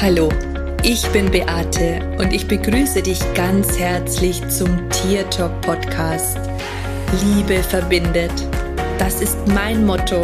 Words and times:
Hallo, 0.00 0.28
ich 0.84 1.04
bin 1.08 1.28
Beate 1.28 1.98
und 2.20 2.32
ich 2.32 2.46
begrüße 2.46 3.02
dich 3.02 3.18
ganz 3.34 3.80
herzlich 3.80 4.46
zum 4.48 4.88
Tier 4.90 5.28
Talk 5.28 5.60
Podcast. 5.60 6.38
Liebe 7.24 7.60
verbindet. 7.64 8.30
Das 9.00 9.20
ist 9.20 9.36
mein 9.48 9.84
Motto. 9.84 10.20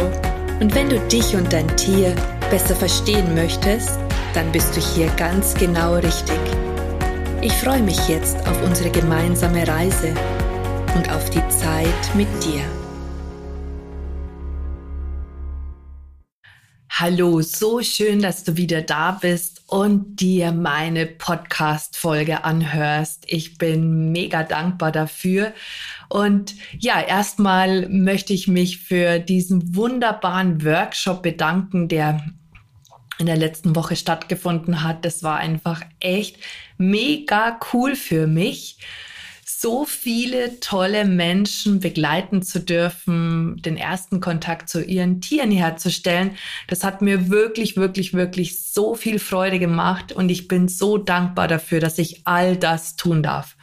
Und 0.61 0.73
wenn 0.73 0.89
du 0.89 0.97
dich 1.09 1.35
und 1.35 1.51
dein 1.51 1.67
Tier 1.75 2.15
besser 2.49 2.73
verstehen 2.73 3.35
möchtest, 3.35 3.99
dann 4.33 4.49
bist 4.53 4.77
du 4.77 4.79
hier 4.79 5.07
ganz 5.17 5.53
genau 5.55 5.95
richtig. 5.95 6.39
Ich 7.41 7.51
freue 7.51 7.83
mich 7.83 8.07
jetzt 8.07 8.37
auf 8.47 8.63
unsere 8.63 8.89
gemeinsame 8.91 9.67
Reise 9.67 10.13
und 10.95 11.11
auf 11.11 11.29
die 11.31 11.45
Zeit 11.49 12.15
mit 12.15 12.29
dir. 12.41 12.61
Hallo, 16.89 17.41
so 17.41 17.81
schön, 17.81 18.21
dass 18.21 18.45
du 18.45 18.55
wieder 18.55 18.81
da 18.81 19.11
bist 19.11 19.54
und 19.75 20.21
dir 20.21 20.53
meine 20.53 21.05
Podcast-Folge 21.05 22.45
anhörst. 22.45 23.25
Ich 23.27 23.57
bin 23.57 24.13
mega 24.13 24.43
dankbar 24.43 24.93
dafür. 24.93 25.51
Und 26.07 26.55
ja, 26.79 27.01
erstmal 27.01 27.89
möchte 27.89 28.31
ich 28.31 28.47
mich 28.47 28.77
für 28.79 29.19
diesen 29.19 29.75
wunderbaren 29.75 30.63
Workshop 30.63 31.23
bedanken, 31.23 31.89
der 31.89 32.23
in 33.19 33.25
der 33.25 33.35
letzten 33.35 33.75
Woche 33.75 33.97
stattgefunden 33.97 34.81
hat. 34.81 35.03
Das 35.03 35.23
war 35.23 35.39
einfach 35.39 35.81
echt 35.99 36.37
mega 36.77 37.59
cool 37.73 37.97
für 37.97 38.27
mich 38.27 38.77
so 39.65 39.83
viele 39.83 40.59
tolle 40.59 41.05
Menschen 41.05 41.79
begleiten 41.79 42.43
zu 42.43 42.59
dürfen, 42.59 43.59
den 43.63 43.77
ersten 43.77 44.21
Kontakt 44.21 44.69
zu 44.69 44.83
ihren 44.83 45.21
Tieren 45.21 45.49
herzustellen. 45.49 46.37
Das 46.67 46.83
hat 46.83 47.01
mir 47.01 47.31
wirklich, 47.31 47.75
wirklich, 47.75 48.13
wirklich 48.13 48.61
so 48.61 48.93
viel 48.93 49.17
Freude 49.17 49.57
gemacht 49.57 50.11
und 50.11 50.29
ich 50.29 50.47
bin 50.47 50.67
so 50.67 50.99
dankbar 50.99 51.47
dafür, 51.47 51.79
dass 51.79 51.97
ich 51.97 52.27
all 52.27 52.57
das 52.57 52.95
tun 52.95 53.23
darf. 53.23 53.57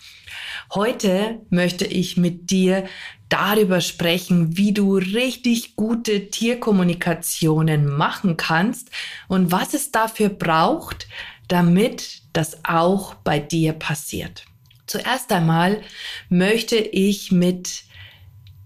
Heute 0.74 1.38
möchte 1.50 1.84
ich 1.84 2.16
mit 2.16 2.50
dir 2.50 2.84
darüber 3.28 3.80
sprechen, 3.80 4.56
wie 4.56 4.72
du 4.72 4.96
richtig 4.96 5.76
gute 5.76 6.30
Tierkommunikationen 6.30 7.86
machen 7.86 8.36
kannst 8.36 8.90
und 9.28 9.52
was 9.52 9.72
es 9.72 9.92
dafür 9.92 10.30
braucht, 10.30 11.06
damit 11.46 12.22
das 12.32 12.64
auch 12.64 13.14
bei 13.14 13.38
dir 13.38 13.72
passiert. 13.72 14.46
Zuerst 14.92 15.32
einmal 15.32 15.80
möchte 16.28 16.76
ich 16.76 17.32
mit 17.32 17.84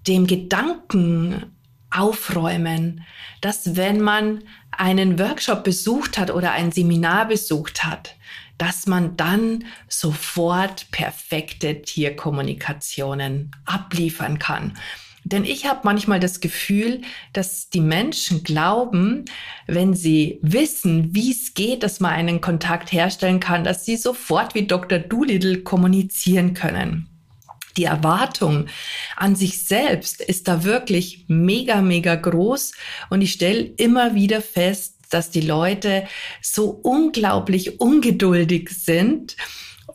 dem 0.09 0.27
Gedanken 0.27 1.53
aufräumen, 1.89 3.05
dass 3.41 3.77
wenn 3.77 4.01
man 4.01 4.43
einen 4.73 5.21
Workshop 5.21 5.63
besucht 5.63 6.19
hat 6.19 6.33
oder 6.33 6.51
ein 6.51 6.73
Seminar 6.73 7.29
besucht 7.29 7.85
hat, 7.85 8.17
dass 8.59 8.89
man 8.89 9.17
dann 9.17 9.67
sofort 9.87 10.91
perfekte 10.91 11.83
Tierkommunikationen 11.83 13.53
abliefern 13.65 14.41
kann. 14.41 14.77
Denn 15.29 15.45
ich 15.45 15.67
habe 15.67 15.81
manchmal 15.83 16.21
das 16.21 16.39
Gefühl, 16.39 17.01
dass 17.33 17.69
die 17.69 17.81
Menschen 17.81 18.45
glauben, 18.45 19.25
wenn 19.67 19.93
sie 19.93 20.39
wissen, 20.41 21.17
wie 21.17 21.33
es 21.33 21.53
geht, 21.55 21.83
dass 21.83 21.99
man 21.99 22.13
einen 22.13 22.41
Kontakt 22.41 22.93
herstellen 22.93 23.41
kann, 23.41 23.65
dass 23.65 23.85
sie 23.85 23.97
sofort 23.97 24.55
wie 24.55 24.69
Dr. 24.69 25.01
Doolittle 25.01 25.63
kommunizieren 25.63 26.55
können. 26.55 27.09
Die 27.77 27.85
Erwartung 27.85 28.67
an 29.17 29.35
sich 29.35 29.65
selbst 29.65 30.21
ist 30.21 30.47
da 30.47 30.63
wirklich 30.63 31.25
mega, 31.27 31.83
mega 31.83 32.15
groß. 32.15 32.73
Und 33.11 33.21
ich 33.21 33.33
stelle 33.33 33.65
immer 33.65 34.15
wieder 34.15 34.41
fest, 34.41 34.95
dass 35.11 35.31
die 35.31 35.41
Leute 35.41 36.07
so 36.41 36.71
unglaublich 36.71 37.81
ungeduldig 37.81 38.71
sind 38.71 39.37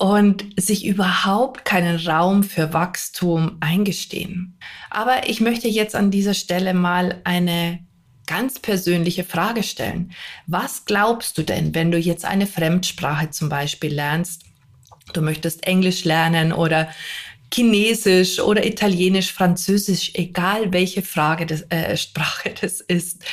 und 0.01 0.45
sich 0.59 0.83
überhaupt 0.83 1.63
keinen 1.63 1.95
Raum 2.07 2.41
für 2.41 2.73
Wachstum 2.73 3.57
eingestehen. 3.59 4.57
Aber 4.89 5.29
ich 5.29 5.41
möchte 5.41 5.67
jetzt 5.67 5.95
an 5.95 6.09
dieser 6.09 6.33
Stelle 6.33 6.73
mal 6.73 7.21
eine 7.23 7.85
ganz 8.25 8.57
persönliche 8.57 9.23
Frage 9.23 9.61
stellen. 9.61 10.11
Was 10.47 10.85
glaubst 10.85 11.37
du 11.37 11.43
denn, 11.43 11.75
wenn 11.75 11.91
du 11.91 11.99
jetzt 11.99 12.25
eine 12.25 12.47
Fremdsprache 12.47 13.29
zum 13.29 13.49
Beispiel 13.49 13.93
lernst? 13.93 14.41
Du 15.13 15.21
möchtest 15.21 15.67
Englisch 15.67 16.03
lernen 16.03 16.51
oder 16.51 16.89
Chinesisch 17.53 18.39
oder 18.39 18.65
Italienisch, 18.65 19.31
Französisch, 19.31 20.13
egal 20.15 20.73
welche 20.73 21.03
Frage 21.03 21.45
das, 21.45 21.61
äh, 21.69 21.95
Sprache 22.05 22.55
das 22.59 22.81
ist. 22.81 23.23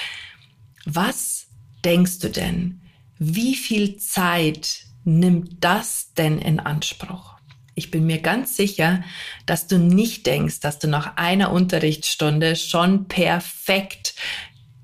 Was 0.85 1.47
denkst 1.83 2.19
du 2.19 2.29
denn? 2.29 2.83
Wie 3.19 3.55
viel 3.55 3.97
Zeit 3.97 4.88
nimmt 5.05 5.65
das 5.65 6.13
denn 6.15 6.39
in 6.39 6.61
Anspruch? 6.61 7.39
Ich 7.75 7.91
bin 7.93 8.07
mir 8.07 8.19
ganz 8.19 8.57
sicher, 8.57 9.05
dass 9.47 9.69
du 9.69 9.79
nicht 9.79 10.27
denkst, 10.27 10.61
dass 10.61 10.81
du 10.81 10.89
nach 10.89 11.17
einer 11.17 11.53
Unterrichtsstunde 11.53 12.57
schon 12.57 13.07
perfekt 13.07 14.17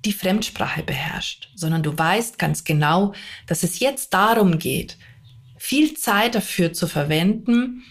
die 0.05 0.13
Fremdsprache 0.13 0.83
beherrscht, 0.83 1.51
sondern 1.57 1.83
du 1.83 1.97
weißt 1.97 2.39
ganz 2.39 2.63
genau, 2.63 3.15
dass 3.47 3.63
es 3.63 3.81
jetzt 3.81 4.15
darum 4.15 4.59
geht, 4.59 4.97
viel 5.57 5.95
Zeit 5.95 6.35
dafür 6.35 6.73
zu 6.73 6.87
verwenden, 6.87 7.83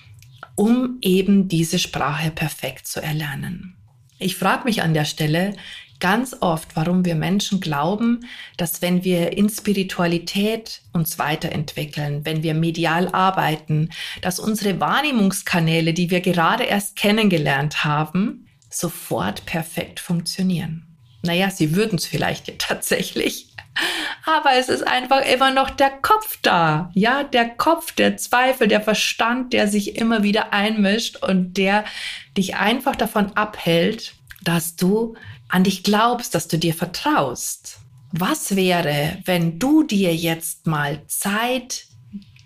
um 0.56 1.00
eben 1.02 1.48
diese 1.48 1.80
Sprache 1.80 2.32
perfekt 2.32 2.88
zu 2.88 3.02
erlernen. 3.02 3.76
Ich 4.20 4.36
frage 4.36 4.66
mich 4.66 4.84
an 4.84 4.94
der 4.94 5.06
Stelle, 5.06 5.56
ganz 6.04 6.36
oft, 6.42 6.76
warum 6.76 7.06
wir 7.06 7.16
Menschen 7.16 7.62
glauben, 7.62 8.28
dass 8.58 8.82
wenn 8.82 9.06
wir 9.06 9.38
in 9.38 9.48
Spiritualität 9.48 10.82
uns 10.92 11.18
weiterentwickeln, 11.18 12.26
wenn 12.26 12.44
wir 12.44 12.54
medial 12.54 13.08
arbeiten, 13.08 13.90
dass 14.22 14.38
unsere 14.38 14.82
Wahrnehmungskanäle, 14.82 15.94
die 15.94 16.10
wir 16.10 16.20
gerade 16.20 16.66
erst 16.66 16.98
kennengelernt 16.98 17.86
haben, 17.86 18.50
sofort 18.70 19.46
perfekt 19.46 20.02
funktionieren. 20.02 20.86
Naja, 21.22 21.50
sie 21.50 21.74
würden 21.74 21.96
es 21.96 22.06
vielleicht 22.06 22.60
tatsächlich, 22.60 23.48
aber 24.26 24.58
es 24.60 24.68
ist 24.68 24.86
einfach 24.86 25.26
immer 25.26 25.52
noch 25.52 25.70
der 25.70 25.90
Kopf 25.90 26.38
da. 26.42 26.92
Ja, 26.96 27.24
der 27.24 27.48
Kopf, 27.48 27.94
der 27.94 28.18
Zweifel, 28.18 28.68
der 28.68 28.82
Verstand, 28.82 29.54
der 29.54 29.70
sich 29.70 29.96
immer 29.96 30.22
wieder 30.22 30.52
einmischt 30.52 31.24
und 31.24 31.54
der 31.54 31.86
dich 32.36 32.58
einfach 32.58 32.98
davon 32.98 33.38
abhält, 33.38 34.16
dass 34.44 34.76
du 34.76 35.16
an 35.54 35.64
dich 35.64 35.84
glaubst, 35.84 36.34
dass 36.34 36.48
du 36.48 36.58
dir 36.58 36.74
vertraust. 36.74 37.78
Was 38.12 38.56
wäre, 38.56 39.20
wenn 39.26 39.60
du 39.60 39.84
dir 39.84 40.16
jetzt 40.16 40.66
mal 40.66 41.06
Zeit 41.06 41.86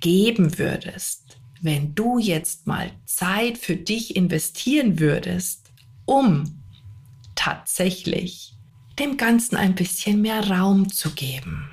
geben 0.01 0.59
würdest, 0.59 1.37
wenn 1.61 1.95
du 1.95 2.19
jetzt 2.19 2.67
mal 2.67 2.91
Zeit 3.05 3.57
für 3.57 3.77
dich 3.77 4.17
investieren 4.17 4.99
würdest, 4.99 5.71
um 6.05 6.61
tatsächlich 7.35 8.53
dem 8.99 9.15
Ganzen 9.15 9.55
ein 9.55 9.73
bisschen 9.73 10.21
mehr 10.21 10.49
Raum 10.49 10.91
zu 10.91 11.11
geben? 11.11 11.69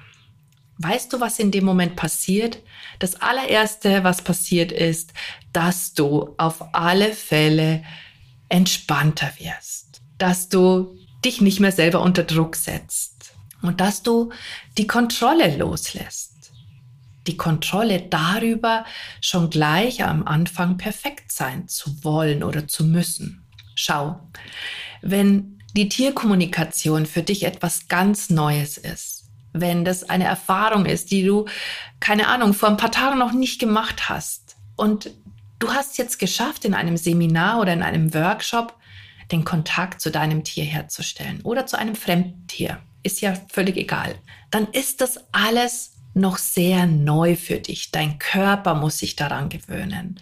Weißt 0.78 1.12
du, 1.12 1.18
was 1.18 1.40
in 1.40 1.50
dem 1.50 1.64
Moment 1.64 1.96
passiert? 1.96 2.58
Das 3.00 3.20
allererste, 3.20 4.04
was 4.04 4.22
passiert 4.22 4.70
ist, 4.70 5.12
dass 5.52 5.94
du 5.94 6.32
auf 6.38 6.72
alle 6.72 7.12
Fälle 7.12 7.82
entspannter 8.48 9.32
wirst, 9.40 10.00
dass 10.16 10.48
du 10.48 10.96
dich 11.24 11.40
nicht 11.40 11.60
mehr 11.60 11.72
selber 11.72 12.00
unter 12.00 12.22
Druck 12.22 12.56
setzt 12.56 13.32
und 13.62 13.80
dass 13.80 14.02
du 14.02 14.30
die 14.76 14.86
Kontrolle 14.86 15.56
loslässt. 15.56 16.52
Die 17.26 17.36
Kontrolle 17.38 18.02
darüber, 18.02 18.84
schon 19.22 19.48
gleich 19.48 20.04
am 20.04 20.26
Anfang 20.26 20.76
perfekt 20.76 21.32
sein 21.32 21.68
zu 21.68 22.04
wollen 22.04 22.42
oder 22.42 22.68
zu 22.68 22.84
müssen. 22.84 23.42
Schau, 23.74 24.20
wenn 25.00 25.58
die 25.74 25.88
Tierkommunikation 25.88 27.06
für 27.06 27.22
dich 27.22 27.44
etwas 27.44 27.88
ganz 27.88 28.28
Neues 28.28 28.76
ist, 28.76 29.24
wenn 29.52 29.84
das 29.84 30.08
eine 30.08 30.24
Erfahrung 30.24 30.84
ist, 30.84 31.10
die 31.10 31.24
du, 31.24 31.46
keine 32.00 32.28
Ahnung, 32.28 32.52
vor 32.52 32.69
ein 32.69 32.76
paar 32.76 32.93
Tagen 32.93 33.19
noch 33.19 33.32
nicht 33.32 33.58
gemacht 33.58 34.08
hast 34.08 34.56
und 34.76 35.10
du 35.58 35.72
hast 35.72 35.96
jetzt 35.96 36.19
geschafft, 36.19 36.64
in 36.64 36.75
einem 36.75 36.96
Seminar 36.96 37.60
oder 37.60 37.72
in 37.72 37.82
einem 37.82 38.12
Workshop 38.12 38.76
den 39.32 39.44
Kontakt 39.44 40.00
zu 40.00 40.11
deinem 40.11 40.44
Tier 40.44 40.65
herzustellen 40.65 41.41
oder 41.43 41.67
zu 41.67 41.79
einem 41.79 41.94
Fremdtier, 41.94 42.81
ist 43.03 43.21
ja 43.21 43.35
völlig 43.49 43.76
egal, 43.76 44.17
dann 44.50 44.67
ist 44.69 45.00
das 45.00 45.21
alles 45.32 45.93
noch 46.15 46.38
sehr 46.38 46.87
neu 46.87 47.37
für 47.37 47.59
dich. 47.59 47.91
Dein 47.91 48.19
Körper 48.19 48.75
muss 48.75 48.99
sich 48.99 49.17
daran 49.17 49.49
gewöhnen. 49.49 50.21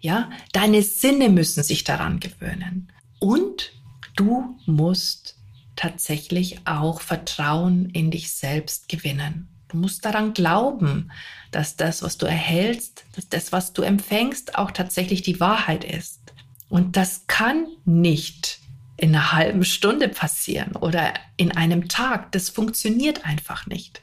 Ja, 0.00 0.30
deine 0.52 0.82
Sinne 0.82 1.28
müssen 1.28 1.62
sich 1.62 1.84
daran 1.84 2.20
gewöhnen. 2.20 2.92
Und 3.20 3.72
du 4.16 4.58
musst 4.66 5.36
tatsächlich 5.76 6.66
auch 6.66 7.00
Vertrauen 7.00 7.90
in 7.90 8.10
dich 8.10 8.32
selbst 8.32 8.88
gewinnen. 8.88 9.48
Du 9.68 9.78
musst 9.78 10.04
daran 10.04 10.34
glauben, 10.34 11.10
dass 11.50 11.76
das, 11.76 12.02
was 12.02 12.16
du 12.16 12.26
erhältst, 12.26 13.04
dass 13.16 13.28
das, 13.28 13.50
was 13.50 13.72
du 13.72 13.82
empfängst, 13.82 14.56
auch 14.56 14.70
tatsächlich 14.70 15.22
die 15.22 15.40
Wahrheit 15.40 15.84
ist. 15.84 16.20
Und 16.68 16.96
das 16.96 17.26
kann 17.26 17.66
nicht 17.84 18.58
in 18.96 19.14
einer 19.14 19.32
halben 19.32 19.64
Stunde 19.64 20.08
passieren 20.08 20.76
oder 20.76 21.12
in 21.36 21.52
einem 21.52 21.88
Tag. 21.88 22.32
Das 22.32 22.48
funktioniert 22.48 23.24
einfach 23.24 23.66
nicht. 23.66 24.00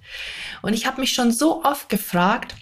Und 0.61 0.73
ich 0.73 0.85
habe 0.85 1.01
mich 1.01 1.13
schon 1.13 1.31
so 1.31 1.63
oft 1.63 1.89
gefragt, 1.89 2.55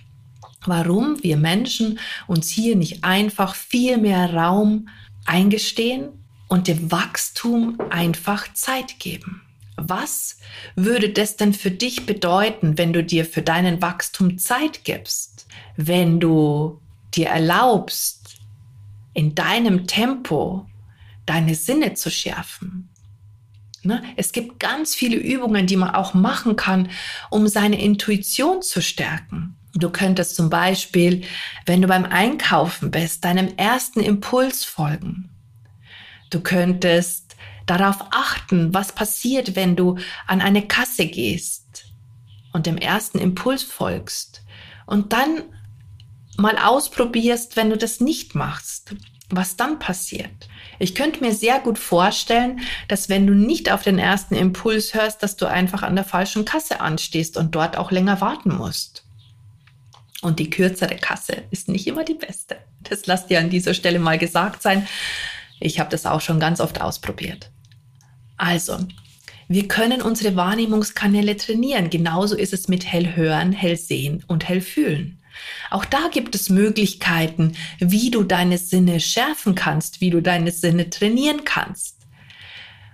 warum 0.66 1.22
wir 1.24 1.38
Menschen 1.38 2.00
uns 2.28 2.50
hier 2.50 2.76
nicht 2.76 3.04
einfach 3.04 3.56
viel 3.56 3.98
mehr 3.98 4.34
Raum 4.34 4.90
eingestehen 5.26 6.10
und 6.48 6.68
dem 6.68 6.92
Wachstum 6.92 7.78
einfach 7.90 8.54
Zeit 8.54 9.00
geben. 9.00 9.42
Was 9.78 10.40
würde 10.76 11.10
das 11.10 11.38
denn 11.38 11.54
für 11.54 11.72
dich 11.72 12.06
bedeuten, 12.06 12.78
wenn 12.78 12.92
du 12.92 13.04
dir 13.04 13.26
für 13.26 13.42
deinen 13.42 13.82
Wachstum 13.82 14.38
Zeit 14.38 14.84
gibst? 14.84 15.48
Wenn 15.78 16.20
du 16.20 16.82
dir 17.14 17.28
erlaubst, 17.28 18.39
in 19.20 19.36
deinem 19.36 19.86
Tempo 19.86 20.66
deine 21.26 21.54
Sinne 21.54 21.94
zu 21.94 22.10
schärfen. 22.10 22.88
Ne? 23.84 24.02
Es 24.16 24.32
gibt 24.32 24.62
ganz 24.62 24.96
viele 24.96 25.18
Übungen, 25.18 25.68
die 25.68 25.76
man 25.76 25.94
auch 25.94 26.14
machen 26.14 26.56
kann, 26.56 26.90
um 27.30 27.50
seine 27.50 27.82
Intuition 27.82 28.62
zu 28.62 28.82
stärken. 28.82 29.58
Du 29.74 29.90
könntest 29.90 30.38
zum 30.38 30.50
Beispiel, 30.50 31.24
wenn 31.66 31.82
du 31.82 31.90
beim 31.90 32.06
Einkaufen 32.06 32.92
bist, 32.92 33.26
deinem 33.26 33.50
ersten 33.58 34.00
Impuls 34.00 34.64
folgen. 34.64 35.30
Du 36.30 36.40
könntest 36.40 37.36
darauf 37.66 37.98
achten, 38.12 38.74
was 38.74 38.94
passiert, 38.94 39.58
wenn 39.58 39.76
du 39.76 39.98
an 40.28 40.40
eine 40.40 40.66
Kasse 40.66 41.08
gehst 41.08 41.88
und 42.54 42.68
dem 42.68 42.78
ersten 42.78 43.20
Impuls 43.20 43.64
folgst. 43.64 44.46
Und 44.86 45.12
dann 45.12 45.44
mal 46.40 46.58
ausprobierst, 46.58 47.56
wenn 47.56 47.70
du 47.70 47.78
das 47.78 48.00
nicht 48.00 48.36
machst, 48.36 48.96
was 49.30 49.56
dann 49.56 49.80
passiert. 49.80 50.50
Ich 50.80 50.96
könnte 50.96 51.22
mir 51.22 51.34
sehr 51.34 51.60
gut 51.60 51.78
vorstellen, 51.78 52.62
dass 52.88 53.10
wenn 53.10 53.28
du 53.28 53.34
nicht 53.34 53.72
auf 53.72 53.84
den 53.84 54.00
ersten 54.00 54.36
Impuls 54.36 54.94
hörst, 54.94 55.22
dass 55.22 55.36
du 55.36 55.46
einfach 55.46 55.84
an 55.84 55.96
der 55.96 56.06
falschen 56.06 56.46
Kasse 56.46 56.80
anstehst 56.80 57.38
und 57.38 57.54
dort 57.54 57.78
auch 57.78 57.92
länger 57.92 58.22
warten 58.22 58.56
musst. 58.56 59.04
Und 60.22 60.40
die 60.40 60.50
kürzere 60.50 60.96
Kasse 60.96 61.44
ist 61.52 61.70
nicht 61.70 61.88
immer 61.88 62.04
die 62.04 62.14
beste. 62.14 62.58
Das 62.82 63.06
lass 63.06 63.28
dir 63.28 63.40
an 63.40 63.50
dieser 63.50 63.74
Stelle 63.74 64.00
mal 64.00 64.18
gesagt 64.18 64.62
sein. 64.62 64.88
Ich 65.60 65.80
habe 65.80 65.90
das 65.90 66.06
auch 66.06 66.22
schon 66.22 66.40
ganz 66.40 66.60
oft 66.60 66.82
ausprobiert. 66.82 67.52
Also, 68.38 68.80
wir 69.48 69.68
können 69.68 70.02
unsere 70.02 70.36
Wahrnehmungskanäle 70.36 71.36
trainieren. 71.36 71.90
Genauso 71.90 72.36
ist 72.36 72.54
es 72.54 72.68
mit 72.68 72.86
hellhören, 72.86 73.52
hellsehen 73.52 74.24
und 74.28 74.48
hellfühlen. 74.48 75.19
Auch 75.70 75.86
da 75.86 76.10
gibt 76.12 76.36
es 76.36 76.50
Möglichkeiten, 76.50 77.56
wie 77.80 78.12
du 78.12 78.24
deine 78.24 78.58
Sinne 78.58 79.00
schärfen 79.00 79.56
kannst, 79.56 80.02
wie 80.02 80.10
du 80.10 80.22
deine 80.22 80.52
Sinne 80.52 80.90
trainieren 80.90 81.44
kannst. 81.46 81.98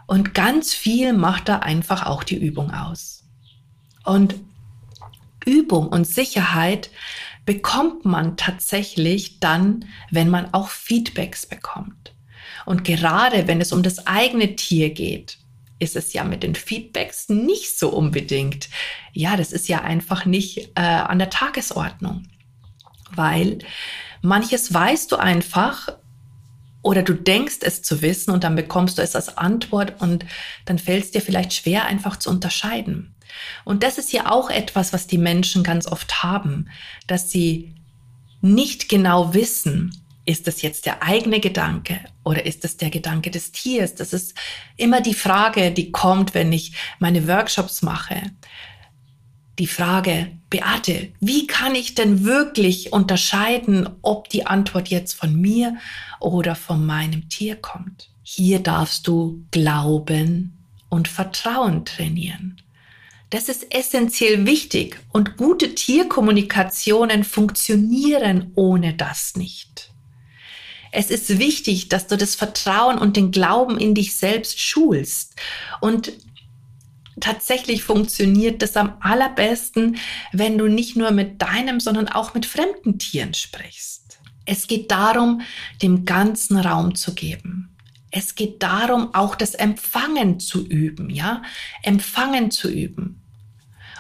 Und 0.08 0.34
ganz 0.34 0.74
viel 0.74 1.14
macht 1.14 1.50
da 1.50 1.60
einfach 1.60 2.06
auch 2.06 2.24
die 2.24 2.38
Übung 2.38 2.72
aus. 2.72 3.24
Und 4.04 4.36
Übung 5.46 5.88
und 5.88 6.06
Sicherheit 6.06 6.90
bekommt 7.46 8.06
man 8.06 8.38
tatsächlich 8.38 9.40
dann, 9.40 9.86
wenn 10.12 10.30
man 10.30 10.54
auch 10.54 10.70
Feedbacks 10.70 11.46
bekommt. 11.46 12.14
Und 12.66 12.84
gerade 12.84 13.48
wenn 13.48 13.62
es 13.62 13.72
um 13.72 13.84
das 13.84 14.08
eigene 14.08 14.56
Tier 14.56 14.90
geht, 14.90 15.38
ist 15.78 15.96
es 15.96 16.14
ja 16.14 16.24
mit 16.24 16.44
den 16.44 16.56
Feedbacks 16.56 17.30
nicht 17.30 17.78
so 17.78 17.90
unbedingt. 17.90 18.70
Ja, 19.14 19.36
das 19.38 19.52
ist 19.52 19.68
ja 19.68 19.82
einfach 19.82 20.26
nicht 20.26 20.72
äh, 20.76 20.82
an 20.82 21.20
der 21.20 21.30
Tagesordnung 21.30 22.24
weil 23.12 23.60
manches 24.22 24.74
weißt 24.74 25.12
du 25.12 25.18
einfach 25.18 25.90
oder 26.82 27.02
du 27.02 27.14
denkst 27.14 27.58
es 27.62 27.82
zu 27.82 28.02
wissen 28.02 28.32
und 28.32 28.44
dann 28.44 28.56
bekommst 28.56 28.98
du 28.98 29.02
es 29.02 29.16
als 29.16 29.38
Antwort 29.38 30.02
und 30.02 30.26
dann 30.66 30.78
fällt 30.78 31.06
es 31.06 31.12
dir 31.12 31.22
vielleicht 31.22 31.54
schwer 31.54 31.86
einfach 31.86 32.18
zu 32.18 32.30
unterscheiden. 32.30 33.16
Und 33.64 33.84
das 33.84 33.98
ist 33.98 34.14
ja 34.14 34.32
auch 34.32 34.50
etwas, 34.50 34.94
was 34.94 35.08
die 35.08 35.18
Menschen 35.18 35.64
ganz 35.64 35.88
oft 35.88 36.24
haben, 36.24 36.70
dass 37.08 37.32
sie 37.32 37.74
nicht 38.42 38.88
genau 38.88 39.34
wissen, 39.34 40.00
ist 40.26 40.48
das 40.48 40.62
jetzt 40.62 40.86
der 40.86 41.04
eigene 41.04 41.40
Gedanke 41.40 42.00
oder 42.24 42.46
ist 42.46 42.64
das 42.64 42.78
der 42.78 42.90
Gedanke 42.90 43.30
des 43.30 43.52
Tiers? 43.52 43.96
Das 43.96 44.12
ist 44.12 44.36
immer 44.76 45.02
die 45.02 45.14
Frage, 45.14 45.72
die 45.72 45.92
kommt, 45.92 46.34
wenn 46.34 46.52
ich 46.52 46.74
meine 47.00 47.28
Workshops 47.28 47.82
mache 47.82 48.22
die 49.60 49.68
Frage, 49.68 50.32
Beate, 50.50 51.14
wie 51.20 51.48
kann 51.48 51.76
ich 51.76 51.96
denn 51.96 52.26
wirklich 52.26 52.92
unterscheiden, 52.94 53.90
ob 54.02 54.30
die 54.30 54.46
Antwort 54.46 54.90
jetzt 54.90 55.14
von 55.14 55.40
mir 55.40 55.78
oder 56.20 56.56
von 56.56 56.86
meinem 56.86 57.30
Tier 57.30 57.56
kommt? 57.56 58.10
Hier 58.24 58.60
darfst 58.60 59.08
du 59.08 59.46
Glauben 59.52 60.58
und 60.90 61.08
Vertrauen 61.08 61.86
trainieren. 61.86 62.62
Das 63.30 63.50
ist 63.50 63.74
essentiell 63.74 64.46
wichtig 64.46 65.00
und 65.12 65.36
gute 65.38 65.74
Tierkommunikationen 65.76 67.24
funktionieren 67.24 68.52
ohne 68.56 68.94
das 68.94 69.36
nicht. 69.36 69.92
Es 70.92 71.10
ist 71.10 71.40
wichtig, 71.40 71.90
dass 71.90 72.08
du 72.08 72.18
das 72.18 72.36
Vertrauen 72.36 72.98
und 72.98 73.18
den 73.18 73.32
Glauben 73.32 73.78
in 73.78 73.96
dich 73.96 74.16
selbst 74.16 74.60
schulst 74.62 75.36
und 75.82 76.14
tatsächlich 77.20 77.84
funktioniert 77.84 78.62
das 78.62 78.76
am 78.78 78.98
allerbesten, 79.00 79.98
wenn 80.32 80.58
du 80.58 80.68
nicht 80.68 80.96
nur 80.96 81.12
mit 81.12 81.42
deinem, 81.42 81.80
sondern 81.80 82.08
auch 82.08 82.34
mit 82.34 82.46
fremden 82.46 83.00
Tieren 83.00 83.34
sprichst. 83.34 84.20
Es 84.46 84.68
geht 84.68 84.92
darum, 84.92 85.42
dem 85.82 86.06
ganzen 86.06 86.58
Raum 86.58 86.96
zu 86.96 87.14
geben. 87.16 87.76
Es 88.12 88.36
geht 88.36 88.62
darum, 88.64 89.14
auch 89.14 89.36
das 89.36 89.56
Empfangen 89.56 90.40
zu 90.40 90.66
üben, 90.66 91.10
ja? 91.10 91.42
Empfangen 91.84 92.52
zu 92.52 92.70
üben. 92.70 93.22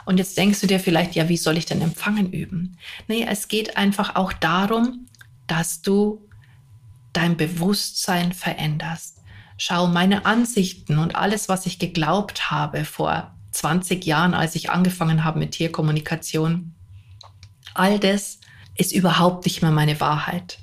Und 0.05 0.19
jetzt 0.19 0.37
denkst 0.37 0.61
du 0.61 0.67
dir 0.67 0.79
vielleicht, 0.79 1.15
ja, 1.15 1.27
wie 1.29 1.37
soll 1.37 1.57
ich 1.57 1.65
denn 1.65 1.81
Empfangen 1.81 2.31
üben? 2.31 2.77
Nee, 3.07 3.25
es 3.27 3.47
geht 3.47 3.75
einfach 3.75 4.15
auch 4.15 4.31
darum, 4.33 5.07
dass 5.47 5.81
du 5.81 6.21
dein 7.11 7.37
Bewusstsein 7.37 8.33
veränderst 8.33 9.14
schau 9.57 9.87
meine 9.87 10.25
Ansichten 10.25 10.97
und 10.97 11.15
alles, 11.15 11.49
was 11.49 11.65
ich 11.65 11.79
geglaubt 11.79 12.51
habe 12.51 12.85
vor 12.85 13.33
20 13.51 14.05
Jahren, 14.05 14.33
als 14.33 14.55
ich 14.55 14.69
angefangen 14.69 15.23
habe 15.23 15.39
mit 15.39 15.51
Tierkommunikation, 15.51 16.73
all 17.73 17.99
das 17.99 18.39
ist 18.75 18.91
überhaupt 18.91 19.45
nicht 19.45 19.61
mehr 19.61 19.71
meine 19.71 19.99
Wahrheit. 19.99 20.59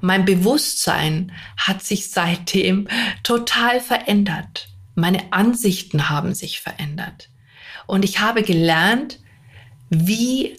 Mein 0.00 0.24
Bewusstsein 0.24 1.32
hat 1.56 1.82
sich 1.82 2.10
seitdem 2.10 2.88
total 3.22 3.80
verändert. 3.80 4.68
Meine 4.94 5.32
Ansichten 5.32 6.08
haben 6.08 6.34
sich 6.34 6.60
verändert. 6.60 7.30
Und 7.86 8.04
ich 8.04 8.20
habe 8.20 8.42
gelernt, 8.42 9.20
wie 9.90 10.56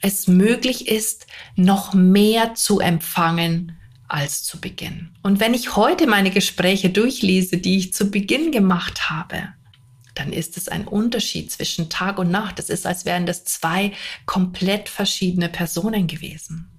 es 0.00 0.26
möglich 0.26 0.88
ist, 0.88 1.26
noch 1.54 1.94
mehr 1.94 2.54
zu 2.54 2.80
empfangen 2.80 3.78
als 4.14 4.44
zu 4.44 4.60
Beginn. 4.60 5.10
Und 5.24 5.40
wenn 5.40 5.54
ich 5.54 5.74
heute 5.74 6.06
meine 6.06 6.30
Gespräche 6.30 6.88
durchlese, 6.88 7.58
die 7.58 7.78
ich 7.78 7.92
zu 7.92 8.12
Beginn 8.12 8.52
gemacht 8.52 9.10
habe, 9.10 9.48
dann 10.14 10.32
ist 10.32 10.56
es 10.56 10.68
ein 10.68 10.86
Unterschied 10.86 11.50
zwischen 11.50 11.90
Tag 11.90 12.18
und 12.18 12.30
Nacht. 12.30 12.60
Es 12.60 12.70
ist, 12.70 12.86
als 12.86 13.04
wären 13.04 13.26
das 13.26 13.44
zwei 13.44 13.92
komplett 14.24 14.88
verschiedene 14.88 15.48
Personen 15.48 16.06
gewesen. 16.06 16.70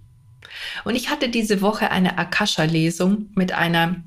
Und 0.86 0.96
ich 0.96 1.10
hatte 1.10 1.28
diese 1.28 1.60
Woche 1.60 1.92
eine 1.92 2.18
Akasha-Lesung 2.18 3.30
mit 3.36 3.52
einer 3.52 3.98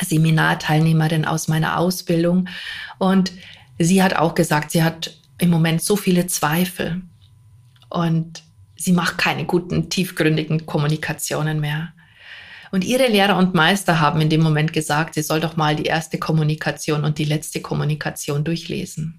Seminarteilnehmerin 0.00 1.26
aus 1.26 1.48
meiner 1.48 1.76
Ausbildung. 1.76 2.48
Und 2.98 3.30
sie 3.78 4.02
hat 4.02 4.16
auch 4.16 4.34
gesagt, 4.34 4.70
sie 4.70 4.82
hat 4.82 5.20
im 5.36 5.50
Moment 5.50 5.82
so 5.82 5.96
viele 5.96 6.26
Zweifel. 6.28 7.02
Und 7.90 8.42
sie 8.74 8.92
macht 8.92 9.18
keine 9.18 9.44
guten, 9.44 9.90
tiefgründigen 9.90 10.64
Kommunikationen 10.64 11.60
mehr. 11.60 11.92
Und 12.70 12.84
ihre 12.84 13.08
Lehrer 13.08 13.36
und 13.36 13.54
Meister 13.54 13.98
haben 14.00 14.20
in 14.20 14.30
dem 14.30 14.42
Moment 14.42 14.72
gesagt, 14.72 15.14
sie 15.14 15.22
soll 15.22 15.40
doch 15.40 15.56
mal 15.56 15.74
die 15.74 15.84
erste 15.84 16.18
Kommunikation 16.18 17.04
und 17.04 17.18
die 17.18 17.24
letzte 17.24 17.60
Kommunikation 17.60 18.44
durchlesen. 18.44 19.18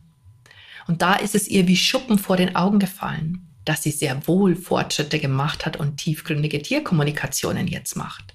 Und 0.88 1.02
da 1.02 1.16
ist 1.16 1.36
es 1.36 1.48
ihr 1.48 1.68
wie 1.68 1.78
Schuppen 1.78 2.18
vor 2.18 2.38
den 2.38 2.56
Augen 2.56 2.80
gefallen, 2.80 3.48
dass 3.66 3.84
sie 3.84 3.92
sehr 3.92 4.28
wohl 4.28 4.56
Fortschritte 4.56 5.20
gemacht 5.20 5.66
hat 5.66 5.78
und 5.78 5.98
tiefgründige 5.98 6.62
Tierkommunikationen 6.62 7.68
jetzt 7.68 7.96
macht, 7.96 8.34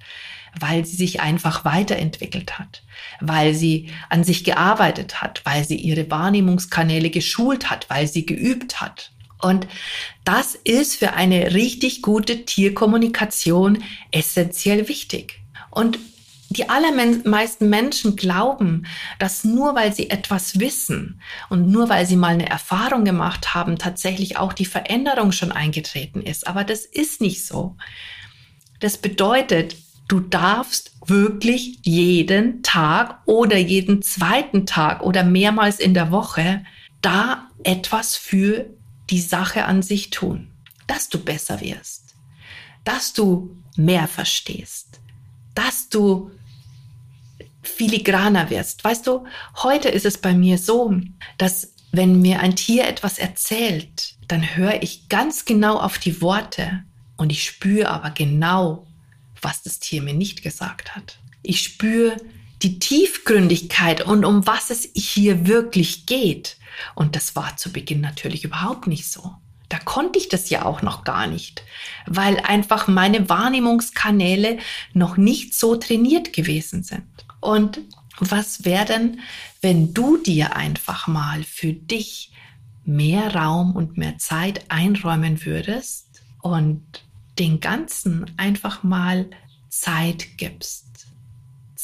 weil 0.58 0.84
sie 0.84 0.96
sich 0.96 1.20
einfach 1.20 1.64
weiterentwickelt 1.64 2.58
hat, 2.58 2.82
weil 3.20 3.54
sie 3.54 3.90
an 4.08 4.22
sich 4.22 4.44
gearbeitet 4.44 5.22
hat, 5.22 5.42
weil 5.44 5.64
sie 5.64 5.76
ihre 5.76 6.10
Wahrnehmungskanäle 6.10 7.10
geschult 7.10 7.70
hat, 7.70 7.90
weil 7.90 8.06
sie 8.06 8.26
geübt 8.26 8.80
hat. 8.80 9.12
Und 9.40 9.66
das 10.24 10.54
ist 10.54 10.96
für 10.96 11.12
eine 11.12 11.54
richtig 11.54 12.02
gute 12.02 12.44
Tierkommunikation 12.44 13.82
essentiell 14.10 14.88
wichtig. 14.88 15.40
Und 15.70 15.98
die 16.48 16.68
allermeisten 16.68 17.68
Menschen 17.68 18.16
glauben, 18.16 18.86
dass 19.18 19.44
nur 19.44 19.74
weil 19.74 19.92
sie 19.92 20.10
etwas 20.10 20.60
wissen 20.60 21.20
und 21.48 21.68
nur 21.68 21.88
weil 21.88 22.06
sie 22.06 22.16
mal 22.16 22.34
eine 22.34 22.48
Erfahrung 22.48 23.04
gemacht 23.04 23.54
haben, 23.54 23.78
tatsächlich 23.78 24.36
auch 24.36 24.52
die 24.52 24.64
Veränderung 24.64 25.32
schon 25.32 25.52
eingetreten 25.52 26.22
ist. 26.22 26.46
Aber 26.46 26.64
das 26.64 26.84
ist 26.84 27.20
nicht 27.20 27.44
so. 27.44 27.76
Das 28.80 28.96
bedeutet, 28.96 29.76
du 30.08 30.20
darfst 30.20 30.92
wirklich 31.04 31.80
jeden 31.82 32.62
Tag 32.62 33.22
oder 33.26 33.56
jeden 33.56 34.02
zweiten 34.02 34.66
Tag 34.66 35.02
oder 35.02 35.24
mehrmals 35.24 35.80
in 35.80 35.94
der 35.94 36.12
Woche 36.12 36.64
da 37.02 37.48
etwas 37.64 38.16
für 38.16 38.66
die 39.10 39.20
Sache 39.20 39.64
an 39.64 39.82
sich 39.82 40.10
tun, 40.10 40.50
dass 40.86 41.08
du 41.08 41.22
besser 41.22 41.60
wirst, 41.60 42.14
dass 42.84 43.12
du 43.12 43.56
mehr 43.76 44.08
verstehst, 44.08 45.00
dass 45.54 45.88
du 45.88 46.30
filigraner 47.62 48.50
wirst. 48.50 48.84
Weißt 48.84 49.06
du, 49.06 49.26
heute 49.62 49.88
ist 49.88 50.06
es 50.06 50.18
bei 50.18 50.34
mir 50.34 50.58
so, 50.58 50.94
dass 51.38 51.72
wenn 51.92 52.20
mir 52.20 52.40
ein 52.40 52.56
Tier 52.56 52.86
etwas 52.86 53.18
erzählt, 53.18 54.16
dann 54.28 54.56
höre 54.56 54.82
ich 54.82 55.08
ganz 55.08 55.44
genau 55.44 55.78
auf 55.78 55.98
die 55.98 56.20
Worte 56.20 56.84
und 57.16 57.30
ich 57.30 57.44
spüre 57.44 57.88
aber 57.88 58.10
genau, 58.10 58.86
was 59.40 59.62
das 59.62 59.78
Tier 59.78 60.02
mir 60.02 60.14
nicht 60.14 60.42
gesagt 60.42 60.94
hat. 60.94 61.18
Ich 61.42 61.62
spüre 61.62 62.16
die 62.66 62.80
Tiefgründigkeit 62.80 64.04
und 64.04 64.24
um 64.24 64.44
was 64.44 64.70
es 64.70 64.88
hier 64.92 65.46
wirklich 65.46 66.04
geht. 66.04 66.56
Und 66.96 67.14
das 67.14 67.36
war 67.36 67.56
zu 67.56 67.70
Beginn 67.70 68.00
natürlich 68.00 68.42
überhaupt 68.42 68.88
nicht 68.88 69.08
so. 69.08 69.34
Da 69.68 69.78
konnte 69.78 70.18
ich 70.18 70.28
das 70.28 70.50
ja 70.50 70.64
auch 70.64 70.82
noch 70.82 71.04
gar 71.04 71.28
nicht, 71.28 71.62
weil 72.06 72.40
einfach 72.40 72.88
meine 72.88 73.28
Wahrnehmungskanäle 73.28 74.58
noch 74.94 75.16
nicht 75.16 75.54
so 75.54 75.76
trainiert 75.76 76.32
gewesen 76.32 76.82
sind. 76.82 77.06
Und 77.40 77.78
was 78.18 78.64
wäre 78.64 78.86
denn, 78.86 79.20
wenn 79.60 79.94
du 79.94 80.16
dir 80.16 80.56
einfach 80.56 81.06
mal 81.06 81.44
für 81.44 81.72
dich 81.72 82.32
mehr 82.84 83.32
Raum 83.32 83.76
und 83.76 83.96
mehr 83.96 84.18
Zeit 84.18 84.72
einräumen 84.72 85.44
würdest 85.44 86.20
und 86.42 86.82
den 87.38 87.60
Ganzen 87.60 88.28
einfach 88.36 88.82
mal 88.82 89.30
Zeit 89.68 90.36
gibst? 90.36 90.85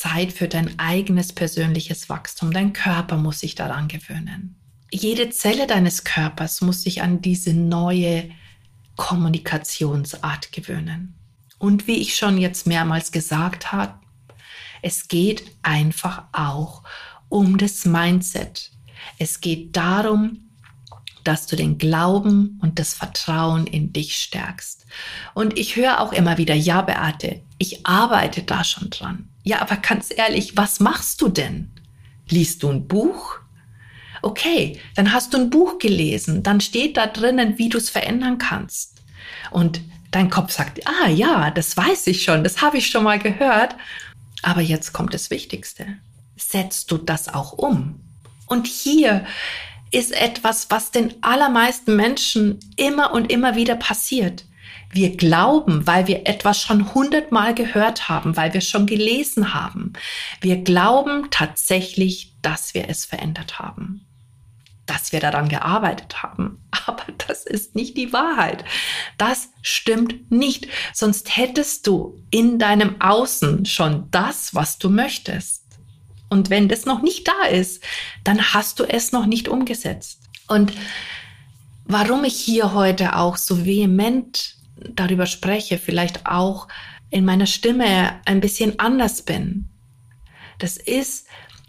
Zeit 0.02 0.32
für 0.32 0.48
dein 0.48 0.80
eigenes 0.80 1.32
persönliches 1.32 2.08
Wachstum. 2.08 2.50
Dein 2.52 2.72
Körper 2.72 3.16
muss 3.16 3.38
sich 3.38 3.54
daran 3.54 3.86
gewöhnen. 3.86 4.56
Jede 4.90 5.30
Zelle 5.30 5.68
deines 5.68 6.02
Körpers 6.02 6.60
muss 6.60 6.82
sich 6.82 7.02
an 7.02 7.22
diese 7.22 7.54
neue 7.54 8.28
Kommunikationsart 8.96 10.50
gewöhnen. 10.50 11.14
Und 11.58 11.86
wie 11.86 11.98
ich 12.00 12.16
schon 12.16 12.36
jetzt 12.36 12.66
mehrmals 12.66 13.12
gesagt 13.12 13.70
habe, 13.70 13.94
es 14.82 15.06
geht 15.06 15.44
einfach 15.62 16.24
auch 16.32 16.82
um 17.28 17.56
das 17.56 17.84
Mindset. 17.84 18.72
Es 19.18 19.40
geht 19.40 19.76
darum, 19.76 20.50
dass 21.22 21.46
du 21.46 21.54
den 21.54 21.78
Glauben 21.78 22.58
und 22.60 22.80
das 22.80 22.92
Vertrauen 22.92 23.68
in 23.68 23.92
dich 23.92 24.16
stärkst. 24.16 24.84
Und 25.32 25.56
ich 25.56 25.76
höre 25.76 26.00
auch 26.00 26.12
immer 26.12 26.38
wieder, 26.38 26.56
ja, 26.56 26.82
Beate, 26.82 27.40
ich 27.58 27.86
arbeite 27.86 28.42
da 28.42 28.64
schon 28.64 28.90
dran. 28.90 29.28
Ja, 29.42 29.60
aber 29.60 29.76
ganz 29.76 30.12
ehrlich, 30.14 30.56
was 30.56 30.80
machst 30.80 31.20
du 31.20 31.28
denn? 31.28 31.70
Liest 32.28 32.62
du 32.62 32.70
ein 32.70 32.86
Buch? 32.86 33.38
Okay, 34.22 34.78
dann 34.94 35.12
hast 35.12 35.34
du 35.34 35.38
ein 35.38 35.50
Buch 35.50 35.78
gelesen, 35.78 36.42
dann 36.42 36.60
steht 36.60 36.96
da 36.96 37.06
drinnen, 37.06 37.58
wie 37.58 37.68
du 37.68 37.78
es 37.78 37.90
verändern 37.90 38.38
kannst. 38.38 39.02
Und 39.50 39.80
dein 40.12 40.30
Kopf 40.30 40.52
sagt, 40.52 40.86
ah 40.86 41.08
ja, 41.08 41.50
das 41.50 41.76
weiß 41.76 42.06
ich 42.06 42.22
schon, 42.22 42.44
das 42.44 42.62
habe 42.62 42.78
ich 42.78 42.86
schon 42.86 43.04
mal 43.04 43.18
gehört. 43.18 43.74
Aber 44.42 44.60
jetzt 44.60 44.92
kommt 44.92 45.14
das 45.14 45.30
Wichtigste. 45.30 45.86
Setzt 46.36 46.90
du 46.90 46.98
das 46.98 47.28
auch 47.28 47.52
um? 47.52 48.00
Und 48.46 48.66
hier 48.66 49.26
ist 49.90 50.12
etwas, 50.12 50.70
was 50.70 50.90
den 50.90 51.14
allermeisten 51.22 51.96
Menschen 51.96 52.58
immer 52.76 53.12
und 53.12 53.30
immer 53.30 53.56
wieder 53.56 53.76
passiert. 53.76 54.44
Wir 54.92 55.16
glauben, 55.16 55.86
weil 55.86 56.06
wir 56.06 56.26
etwas 56.26 56.60
schon 56.60 56.94
hundertmal 56.94 57.54
gehört 57.54 58.10
haben, 58.10 58.36
weil 58.36 58.52
wir 58.52 58.60
schon 58.60 58.86
gelesen 58.86 59.54
haben. 59.54 59.94
Wir 60.42 60.58
glauben 60.58 61.28
tatsächlich, 61.30 62.34
dass 62.42 62.74
wir 62.74 62.90
es 62.90 63.06
verändert 63.06 63.58
haben, 63.58 64.04
dass 64.84 65.10
wir 65.10 65.20
daran 65.20 65.48
gearbeitet 65.48 66.22
haben. 66.22 66.60
Aber 66.86 67.04
das 67.26 67.46
ist 67.46 67.74
nicht 67.74 67.96
die 67.96 68.12
Wahrheit. 68.12 68.64
Das 69.16 69.48
stimmt 69.62 70.30
nicht. 70.30 70.68
Sonst 70.92 71.38
hättest 71.38 71.86
du 71.86 72.22
in 72.30 72.58
deinem 72.58 73.00
Außen 73.00 73.64
schon 73.64 74.08
das, 74.10 74.54
was 74.54 74.78
du 74.78 74.90
möchtest. 74.90 75.62
Und 76.28 76.50
wenn 76.50 76.68
das 76.68 76.84
noch 76.84 77.00
nicht 77.00 77.26
da 77.28 77.48
ist, 77.48 77.82
dann 78.24 78.52
hast 78.52 78.78
du 78.78 78.84
es 78.84 79.10
noch 79.12 79.24
nicht 79.24 79.48
umgesetzt. 79.48 80.20
Und 80.48 80.72
warum 81.86 82.24
ich 82.24 82.36
hier 82.36 82.74
heute 82.74 83.16
auch 83.16 83.38
so 83.38 83.64
vehement 83.64 84.56
darüber 84.76 85.26
spreche, 85.26 85.78
vielleicht 85.78 86.26
auch 86.26 86.68
in 87.10 87.24
meiner 87.24 87.46
Stimme 87.46 88.20
ein 88.24 88.40
bisschen 88.40 88.78
anders 88.78 89.22
bin, 89.22 89.68
das 90.58 90.76
ist, 90.76 91.26